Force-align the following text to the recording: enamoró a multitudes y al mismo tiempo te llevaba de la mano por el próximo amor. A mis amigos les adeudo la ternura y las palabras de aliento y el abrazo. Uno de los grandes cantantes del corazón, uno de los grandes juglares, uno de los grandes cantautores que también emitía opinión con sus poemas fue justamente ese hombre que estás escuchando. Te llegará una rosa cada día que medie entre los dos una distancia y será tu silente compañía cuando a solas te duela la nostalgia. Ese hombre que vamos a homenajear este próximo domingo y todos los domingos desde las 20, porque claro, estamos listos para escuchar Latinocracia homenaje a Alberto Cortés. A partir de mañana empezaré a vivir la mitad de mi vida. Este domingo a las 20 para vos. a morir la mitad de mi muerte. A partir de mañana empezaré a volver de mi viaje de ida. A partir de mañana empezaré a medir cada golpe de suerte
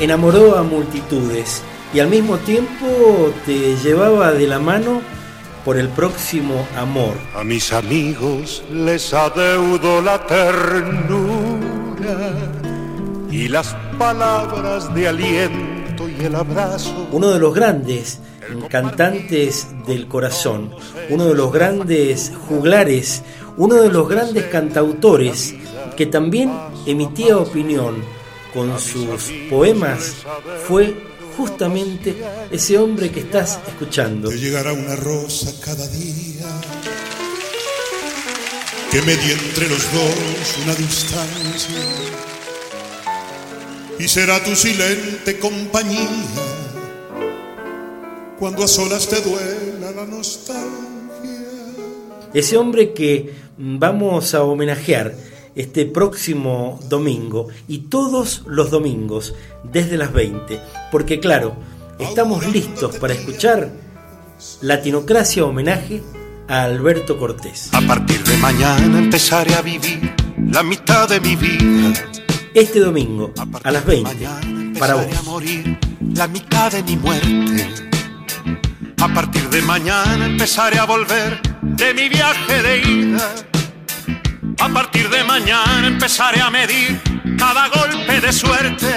enamoró 0.00 0.56
a 0.56 0.62
multitudes 0.62 1.62
y 1.92 2.00
al 2.00 2.08
mismo 2.08 2.38
tiempo 2.38 3.32
te 3.46 3.76
llevaba 3.76 4.32
de 4.32 4.46
la 4.46 4.58
mano 4.58 5.00
por 5.64 5.78
el 5.78 5.88
próximo 5.88 6.66
amor. 6.76 7.14
A 7.34 7.44
mis 7.44 7.72
amigos 7.72 8.62
les 8.70 9.14
adeudo 9.14 10.02
la 10.02 10.26
ternura 10.26 11.54
y 13.30 13.48
las 13.48 13.74
palabras 13.98 14.94
de 14.94 15.08
aliento 15.08 16.08
y 16.08 16.24
el 16.24 16.34
abrazo. 16.34 17.08
Uno 17.12 17.30
de 17.30 17.38
los 17.38 17.54
grandes 17.54 18.20
cantantes 18.68 19.68
del 19.86 20.06
corazón, 20.06 20.70
uno 21.08 21.26
de 21.26 21.34
los 21.34 21.52
grandes 21.52 22.32
juglares, 22.48 23.22
uno 23.56 23.76
de 23.76 23.90
los 23.90 24.08
grandes 24.08 24.44
cantautores 24.46 25.54
que 25.96 26.06
también 26.06 26.52
emitía 26.86 27.38
opinión 27.38 28.02
con 28.54 28.78
sus 28.78 29.32
poemas 29.50 30.14
fue 30.68 30.94
justamente 31.36 32.14
ese 32.52 32.78
hombre 32.78 33.10
que 33.10 33.20
estás 33.20 33.58
escuchando. 33.66 34.28
Te 34.28 34.38
llegará 34.38 34.72
una 34.72 34.94
rosa 34.94 35.52
cada 35.60 35.86
día 35.88 36.46
que 38.92 39.02
medie 39.02 39.32
entre 39.32 39.68
los 39.68 39.92
dos 39.92 40.58
una 40.62 40.74
distancia 40.76 41.74
y 43.98 44.06
será 44.06 44.42
tu 44.44 44.54
silente 44.54 45.38
compañía 45.40 46.08
cuando 48.38 48.62
a 48.62 48.68
solas 48.68 49.08
te 49.08 49.20
duela 49.20 49.90
la 49.90 50.06
nostalgia. 50.06 50.70
Ese 52.32 52.56
hombre 52.56 52.92
que 52.92 53.32
vamos 53.56 54.34
a 54.34 54.42
homenajear 54.42 55.33
este 55.54 55.86
próximo 55.86 56.78
domingo 56.88 57.48
y 57.68 57.78
todos 57.88 58.42
los 58.46 58.70
domingos 58.70 59.34
desde 59.62 59.96
las 59.96 60.12
20, 60.12 60.60
porque 60.90 61.20
claro, 61.20 61.56
estamos 61.98 62.46
listos 62.48 62.96
para 62.96 63.14
escuchar 63.14 63.70
Latinocracia 64.60 65.44
homenaje 65.44 66.02
a 66.48 66.64
Alberto 66.64 67.18
Cortés. 67.18 67.70
A 67.72 67.80
partir 67.82 68.22
de 68.24 68.36
mañana 68.38 68.98
empezaré 68.98 69.54
a 69.54 69.62
vivir 69.62 70.14
la 70.50 70.62
mitad 70.62 71.08
de 71.08 71.20
mi 71.20 71.36
vida. 71.36 71.92
Este 72.52 72.80
domingo 72.80 73.32
a 73.62 73.70
las 73.70 73.84
20 73.84 74.78
para 74.78 74.94
vos. 74.94 75.06
a 75.16 75.22
morir 75.22 75.78
la 76.14 76.28
mitad 76.28 76.70
de 76.72 76.82
mi 76.82 76.96
muerte. 76.96 77.68
A 79.00 79.08
partir 79.12 79.48
de 79.50 79.62
mañana 79.62 80.26
empezaré 80.26 80.78
a 80.78 80.84
volver 80.84 81.40
de 81.62 81.94
mi 81.94 82.08
viaje 82.08 82.62
de 82.62 82.78
ida. 82.80 83.53
A 84.64 84.68
partir 84.70 85.10
de 85.10 85.22
mañana 85.24 85.86
empezaré 85.86 86.40
a 86.40 86.48
medir 86.48 86.98
cada 87.38 87.68
golpe 87.68 88.18
de 88.18 88.32
suerte 88.32 88.96